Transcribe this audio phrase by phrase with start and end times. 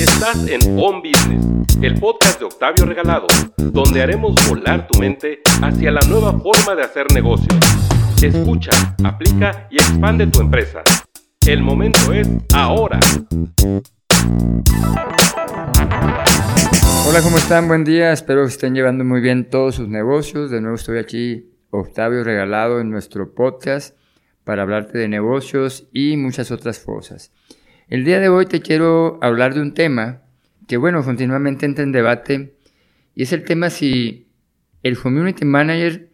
[0.00, 1.44] Estás en On Business,
[1.82, 3.26] el podcast de Octavio Regalado,
[3.58, 7.54] donde haremos volar tu mente hacia la nueva forma de hacer negocios.
[8.22, 8.70] Escucha,
[9.04, 10.82] aplica y expande tu empresa.
[11.46, 12.98] El momento es ahora.
[17.06, 17.68] Hola, ¿cómo están?
[17.68, 18.10] Buen día.
[18.12, 20.50] Espero que estén llevando muy bien todos sus negocios.
[20.50, 23.94] De nuevo estoy aquí, Octavio Regalado, en nuestro podcast
[24.44, 27.32] para hablarte de negocios y muchas otras cosas.
[27.90, 30.22] El día de hoy te quiero hablar de un tema
[30.68, 32.54] que, bueno, continuamente entra en debate
[33.16, 34.28] y es el tema si
[34.84, 36.08] el Community Manager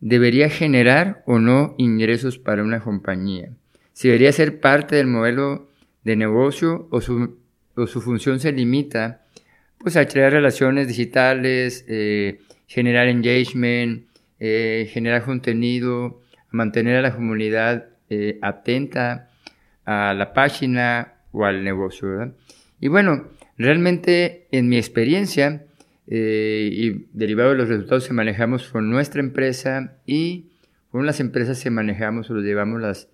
[0.00, 3.52] debería generar o no ingresos para una compañía.
[3.92, 5.68] Si debería ser parte del modelo
[6.02, 7.36] de negocio o su,
[8.00, 9.22] función se limita
[9.78, 14.04] pues, a crear relaciones digitales, eh, generar engagement,
[14.40, 19.28] eh, generar contenido, mantener a la comunidad eh, atenta
[19.84, 22.08] a la página o al negocio.
[22.08, 22.34] ¿verdad?
[22.80, 25.64] Y bueno, realmente en mi experiencia
[26.06, 30.46] eh, y derivado de los resultados que manejamos con nuestra empresa y
[30.90, 33.08] con las empresas que manejamos o los llevamos las,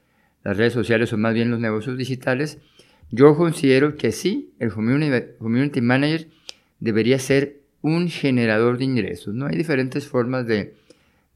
[0.45, 2.59] las redes sociales o más bien los negocios digitales,
[3.11, 6.29] yo considero que sí, el community, manager
[6.81, 9.35] debería ser un generador de ingresos.
[9.35, 9.47] ¿no?
[9.47, 10.75] Hay diferentes formas de,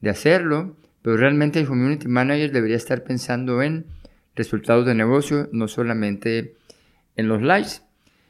[0.01, 3.85] de hacerlo, pero realmente el community manager debería estar pensando en
[4.35, 6.55] resultados de negocio, no solamente
[7.15, 7.81] en los likes.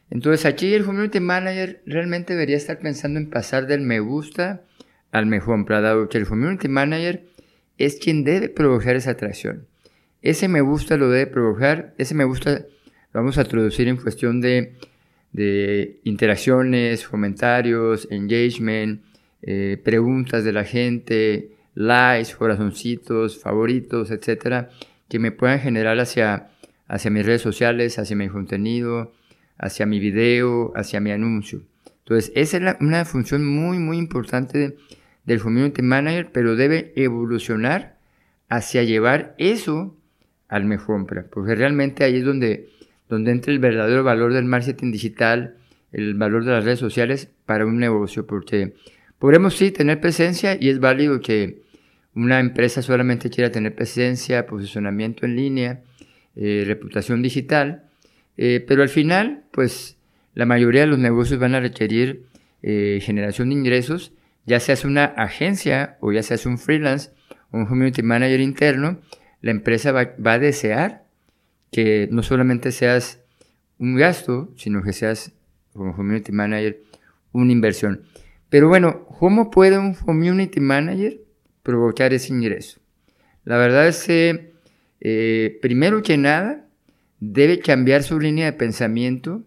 [0.09, 4.63] Entonces aquí el community manager realmente debería estar pensando en pasar del me gusta
[5.11, 7.25] al me compra, el community manager
[7.77, 9.67] es quien debe provocar esa atracción.
[10.21, 12.65] Ese me gusta lo debe provocar, ese me gusta
[13.13, 14.75] lo vamos a traducir en cuestión de,
[15.31, 19.01] de interacciones, comentarios, engagement,
[19.41, 24.69] eh, preguntas de la gente, likes, corazoncitos, favoritos, etcétera,
[25.09, 26.49] que me puedan generar hacia
[26.91, 29.13] hacia mis redes sociales, hacia mi contenido,
[29.57, 31.61] hacia mi video, hacia mi anuncio.
[31.99, 34.75] Entonces, esa es una función muy, muy importante
[35.23, 37.97] del Community Manager, pero debe evolucionar
[38.49, 39.95] hacia llevar eso
[40.49, 42.67] al mejor, porque realmente ahí es donde,
[43.07, 45.55] donde entra el verdadero valor del marketing digital,
[45.93, 48.73] el valor de las redes sociales para un negocio, porque
[49.17, 51.61] podremos sí tener presencia y es válido que
[52.15, 55.83] una empresa solamente quiera tener presencia, posicionamiento en línea,
[56.35, 57.89] eh, reputación digital,
[58.37, 59.97] eh, pero al final, pues
[60.33, 62.25] la mayoría de los negocios van a requerir
[62.63, 64.13] eh, generación de ingresos,
[64.45, 67.11] ya seas una agencia o ya seas un freelance
[67.51, 69.01] un community manager interno,
[69.41, 71.03] la empresa va, va a desear
[71.71, 73.21] que no solamente seas
[73.77, 75.33] un gasto, sino que seas
[75.73, 76.81] como community manager
[77.31, 78.03] una inversión.
[78.49, 81.21] Pero bueno, ¿cómo puede un community manager
[81.63, 82.79] provocar ese ingreso?
[83.43, 84.50] La verdad es que
[85.01, 86.67] eh, primero que nada,
[87.19, 89.43] debe cambiar su línea de pensamiento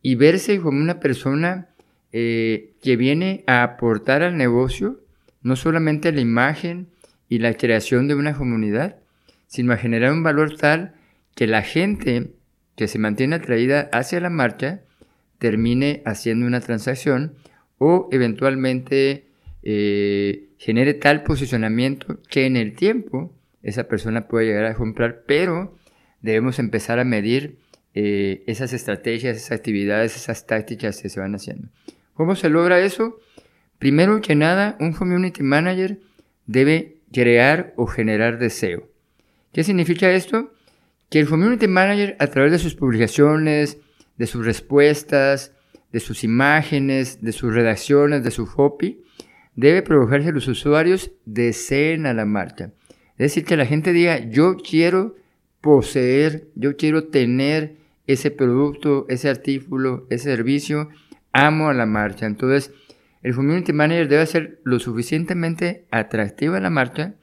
[0.00, 1.68] y verse como una persona
[2.12, 5.00] eh, que viene a aportar al negocio,
[5.42, 6.88] no solamente la imagen
[7.28, 8.96] y la creación de una comunidad,
[9.46, 10.94] sino a generar un valor tal
[11.34, 12.32] que la gente
[12.76, 14.82] que se mantiene atraída hacia la marcha
[15.38, 17.34] termine haciendo una transacción
[17.78, 19.26] o eventualmente
[19.62, 25.76] eh, genere tal posicionamiento que en el tiempo esa persona puede llegar a comprar, pero
[26.20, 27.58] debemos empezar a medir
[27.94, 31.68] eh, esas estrategias, esas actividades, esas tácticas que se van haciendo.
[32.14, 33.18] ¿Cómo se logra eso?
[33.78, 35.98] Primero que nada, un community manager
[36.46, 38.88] debe crear o generar deseo.
[39.52, 40.52] ¿Qué significa esto?
[41.10, 43.78] Que el community manager a través de sus publicaciones,
[44.16, 45.52] de sus respuestas,
[45.92, 49.02] de sus imágenes, de sus redacciones, de su copy,
[49.54, 52.72] debe provocar que los usuarios deseen a la marca.
[53.12, 55.16] Es decir, que la gente diga, yo quiero
[55.60, 60.88] poseer, yo quiero tener ese producto, ese artículo, ese servicio,
[61.32, 62.26] amo a la marcha.
[62.26, 62.72] Entonces,
[63.22, 67.14] el community manager debe ser lo suficientemente atractivo a la marcha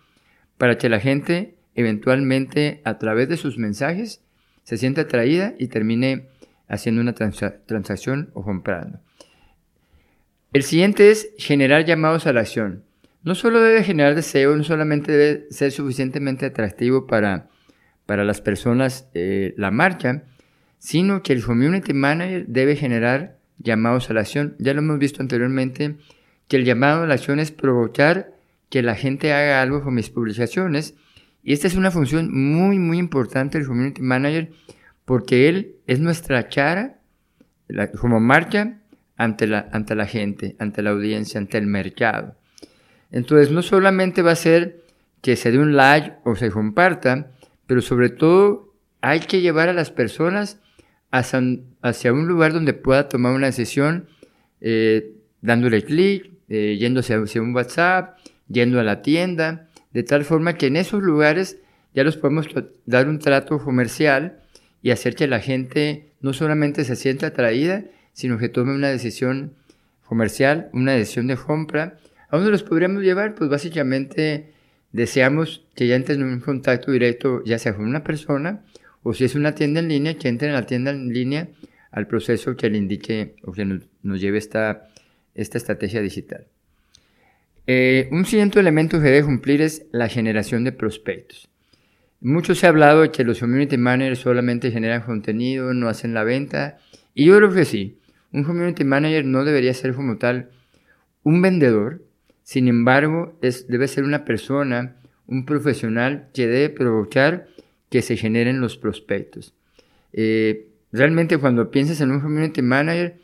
[0.57, 4.21] para que la gente eventualmente a través de sus mensajes
[4.63, 6.27] se sienta atraída y termine
[6.67, 8.99] haciendo una transacción o comprando.
[10.53, 12.83] El siguiente es generar llamados a la acción
[13.23, 17.49] no solo debe generar deseo, no solamente debe ser suficientemente atractivo para,
[18.05, 20.23] para las personas eh, la marcha,
[20.77, 24.55] sino que el community manager debe generar llamados a la acción.
[24.59, 25.97] Ya lo hemos visto anteriormente,
[26.47, 28.33] que el llamado a la acción es provocar
[28.69, 30.95] que la gente haga algo con mis publicaciones.
[31.43, 34.51] Y esta es una función muy, muy importante del community manager
[35.05, 36.99] porque él es nuestra cara
[37.99, 38.79] como marca
[39.15, 42.38] ante la, ante la gente, ante la audiencia, ante el mercado.
[43.11, 44.83] Entonces, no solamente va a ser
[45.21, 47.31] que se dé un like o se comparta,
[47.67, 50.59] pero sobre todo hay que llevar a las personas
[51.11, 54.07] hacia, un lugar donde pueda tomar una decisión
[54.61, 58.17] eh, dándole clic, eh, yéndose hacia un WhatsApp,
[58.47, 61.57] yendo a la tienda, de tal forma que en esos lugares
[61.93, 62.47] ya los podemos
[62.85, 64.39] dar un trato comercial
[64.81, 69.53] y hacer que la gente no solamente se sienta atraída, sino que tome una decisión
[70.05, 71.97] comercial, una decisión de compra.
[72.29, 73.35] ¿A dónde los podríamos llevar?
[73.35, 74.51] Pues básicamente
[74.91, 78.63] deseamos que ya entren en un contacto directo, ya sea con una persona
[79.03, 81.49] o si es una tienda en línea, que entren a la tienda en línea
[81.91, 84.89] al proceso que le indique o que nos, lleve esta,
[85.35, 86.45] esta estrategia digital.
[87.65, 91.49] Eh, un siguiente elemento que debe cumplir es la generación de prospectos.
[92.21, 96.23] Mucho se ha hablado de que los community managers solamente generan contenido, no hacen la
[96.23, 96.77] venta,
[97.13, 97.97] y yo creo que sí.
[98.31, 100.49] Un community manager no debería ser como tal
[101.23, 102.03] un vendedor,
[102.49, 103.37] sin embargo,
[103.67, 104.95] debe ser una persona,
[105.27, 107.45] un profesional que debe provocar
[107.91, 109.53] que se generen los prospectos.
[110.13, 113.19] Eh, realmente cuando piensas en un community manager,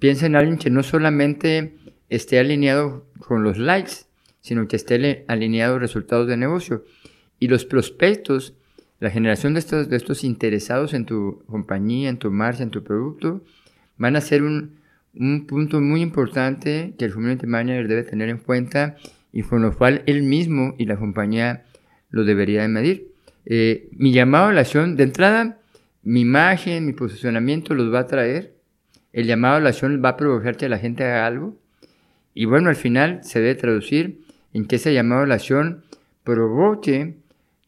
[0.00, 1.76] piensa en alguien que no solamente
[2.08, 3.92] esté alineado con los likes,
[4.40, 6.84] sino que esté alineado a resultados de negocio.
[7.38, 8.54] Y los prospectos,
[8.98, 12.82] la generación de estos, de estos interesados en tu compañía, en tu marca, en tu
[12.82, 13.40] producto,
[13.98, 14.77] van a ser un,
[15.14, 18.96] un punto muy importante que el community manager debe tener en cuenta
[19.32, 21.64] y con lo cual él mismo y la compañía
[22.10, 23.08] lo debería de medir.
[23.46, 25.58] Eh, mi llamado a la acción, de entrada,
[26.02, 28.54] mi imagen, mi posicionamiento los va a traer.
[29.12, 31.56] El llamado a la acción va a provocar que la gente haga algo.
[32.34, 34.20] Y bueno, al final se debe traducir
[34.52, 35.82] en que ese llamado a la acción
[36.24, 37.16] provoque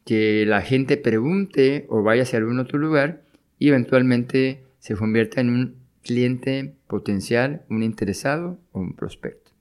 [0.05, 3.21] que la gente pregunte o vaya hacia algún otro lugar
[3.59, 9.51] y eventualmente se convierta en un cliente potencial, un interesado o un prospecto.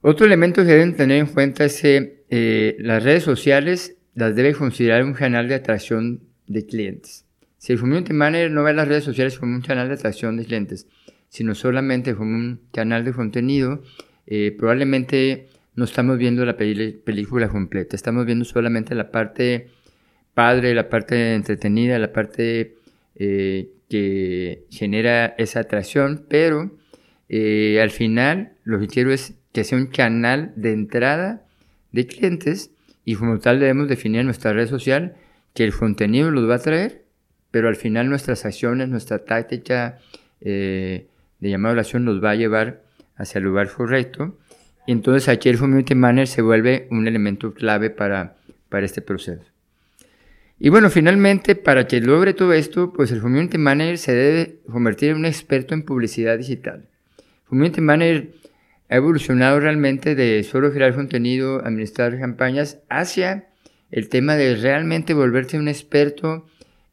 [0.00, 4.52] Otro elemento que deben tener en cuenta es que eh, las redes sociales las debe
[4.52, 7.24] considerar un canal de atracción de clientes.
[7.58, 10.44] Si el community manager no ve las redes sociales como un canal de atracción de
[10.44, 10.88] clientes,
[11.28, 13.82] sino solamente como un canal de contenido,
[14.26, 19.68] eh, probablemente no estamos viendo la película completa, estamos viendo solamente la parte
[20.34, 22.76] padre, la parte entretenida, la parte
[23.14, 26.74] eh, que genera esa atracción, pero
[27.28, 31.44] eh, al final lo que quiero es que sea un canal de entrada
[31.90, 32.70] de clientes
[33.04, 35.16] y como tal debemos definir nuestra red social
[35.52, 37.04] que el contenido los va a traer,
[37.50, 39.98] pero al final nuestras acciones, nuestra táctica
[40.40, 41.08] eh,
[41.40, 42.84] de llamada a acción nos va a llevar
[43.16, 44.38] hacia el lugar correcto.
[44.86, 48.38] Entonces aquí el community manager se vuelve un elemento clave para,
[48.70, 49.51] para este proceso.
[50.64, 55.10] Y bueno, finalmente, para que logre todo esto, pues el community manager se debe convertir
[55.10, 56.86] en un experto en publicidad digital.
[57.48, 58.30] Community manager
[58.88, 63.48] ha evolucionado realmente de solo crear contenido, administrar campañas, hacia
[63.90, 66.46] el tema de realmente volverse un experto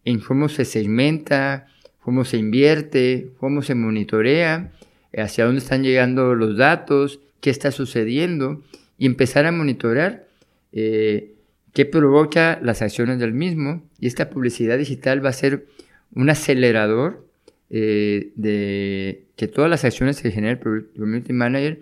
[0.04, 1.68] en cómo se segmenta,
[2.02, 4.72] cómo se invierte, cómo se monitorea,
[5.16, 8.64] hacia dónde están llegando los datos, qué está sucediendo
[8.98, 10.26] y empezar a monitorear
[10.72, 11.36] eh,
[11.74, 13.84] qué provoca las acciones del mismo.
[14.00, 15.66] Y esta publicidad digital va a ser
[16.14, 17.26] un acelerador
[17.70, 21.82] eh, de que todas las acciones que genera el Community Manager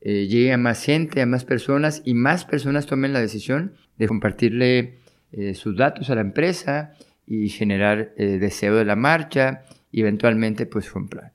[0.00, 4.06] eh, lleguen a más gente, a más personas y más personas tomen la decisión de
[4.06, 4.94] compartirle
[5.32, 6.92] eh, sus datos a la empresa
[7.26, 11.32] y generar deseo de la marcha y eventualmente pues comprar.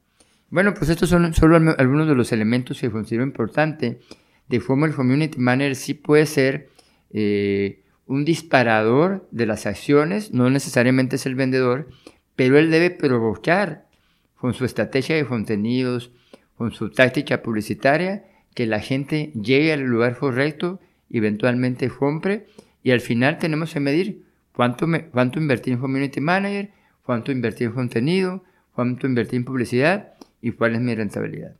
[0.51, 3.99] Bueno, pues estos son solo algunos de los elementos que considero importante
[4.47, 6.69] de cómo el Community Manager sí puede ser
[8.09, 11.87] un disparador de las acciones, no necesariamente es el vendedor,
[12.35, 13.85] pero él debe provocar
[14.35, 16.11] con su estrategia de contenidos,
[16.55, 18.25] con su táctica publicitaria,
[18.55, 20.79] que la gente llegue al lugar correcto,
[21.11, 22.47] eventualmente compre,
[22.81, 24.23] y al final tenemos que medir
[24.53, 26.71] cuánto, cuánto invertir en Community Manager,
[27.03, 31.53] cuánto invertir en contenido, cuánto invertir en publicidad y cuál es mi rentabilidad.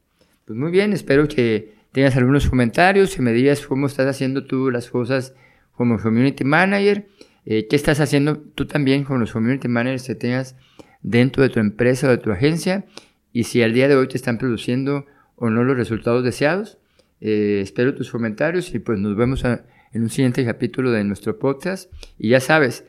[0.45, 4.71] Pues muy bien, espero que tengas algunos comentarios, que me digas cómo estás haciendo tú
[4.71, 5.35] las cosas
[5.79, 7.07] como community manager.
[7.45, 10.57] Eh, ¿Qué estás haciendo tú también con los community managers que tengas
[11.03, 12.83] dentro de tu empresa o de tu agencia?
[13.31, 15.05] Y si al día de hoy te están produciendo
[15.37, 16.79] o no los resultados deseados.
[17.21, 21.89] Eh, espero tus comentarios y pues nos vemos en un siguiente capítulo de nuestro podcast.
[22.17, 22.83] Y ya sabes,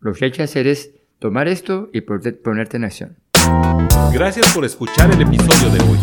[0.00, 3.18] lo que hay que hacer es tomar esto y ponerte en acción.
[4.12, 5.98] Gracias por escuchar el episodio de hoy.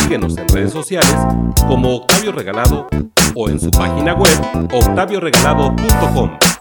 [0.00, 1.16] Síguenos en redes sociales
[1.66, 2.86] como Octavio Regalado
[3.34, 4.32] o en su página web
[4.72, 6.55] octavioregalado.com.